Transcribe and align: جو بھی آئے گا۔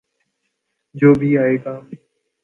جو 0.95 1.13
بھی 1.13 1.37
آئے 1.37 1.55
گا۔ 1.65 1.79